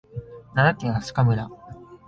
[0.55, 1.49] 奈良県明日香村